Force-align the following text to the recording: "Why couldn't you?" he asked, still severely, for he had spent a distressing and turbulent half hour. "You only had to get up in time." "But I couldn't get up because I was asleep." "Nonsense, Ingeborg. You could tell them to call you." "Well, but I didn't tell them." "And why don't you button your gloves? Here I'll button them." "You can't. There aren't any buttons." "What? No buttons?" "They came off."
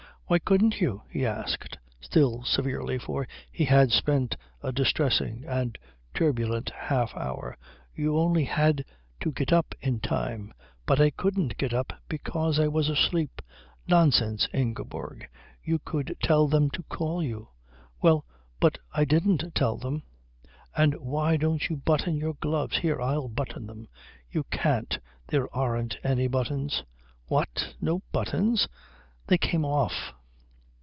"Why 0.31 0.39
couldn't 0.39 0.79
you?" 0.79 1.03
he 1.09 1.25
asked, 1.25 1.77
still 1.99 2.41
severely, 2.45 2.97
for 2.97 3.27
he 3.51 3.65
had 3.65 3.91
spent 3.91 4.37
a 4.63 4.71
distressing 4.71 5.43
and 5.45 5.77
turbulent 6.13 6.69
half 6.69 7.13
hour. 7.17 7.57
"You 7.93 8.17
only 8.17 8.45
had 8.45 8.85
to 9.19 9.33
get 9.33 9.51
up 9.51 9.75
in 9.81 9.99
time." 9.99 10.53
"But 10.85 11.01
I 11.01 11.09
couldn't 11.09 11.57
get 11.57 11.73
up 11.73 11.91
because 12.07 12.61
I 12.61 12.69
was 12.69 12.87
asleep." 12.87 13.41
"Nonsense, 13.89 14.47
Ingeborg. 14.53 15.27
You 15.65 15.79
could 15.79 16.15
tell 16.23 16.47
them 16.47 16.69
to 16.69 16.83
call 16.83 17.21
you." 17.21 17.49
"Well, 18.01 18.23
but 18.61 18.77
I 18.93 19.03
didn't 19.03 19.53
tell 19.53 19.75
them." 19.75 20.03
"And 20.77 20.93
why 21.01 21.35
don't 21.35 21.67
you 21.69 21.75
button 21.75 22.15
your 22.15 22.35
gloves? 22.35 22.77
Here 22.77 23.01
I'll 23.01 23.27
button 23.27 23.67
them." 23.67 23.89
"You 24.31 24.43
can't. 24.45 24.97
There 25.27 25.53
aren't 25.53 25.97
any 26.05 26.27
buttons." 26.29 26.83
"What? 27.27 27.73
No 27.81 28.01
buttons?" 28.13 28.69
"They 29.27 29.37
came 29.37 29.65
off." 29.65 30.13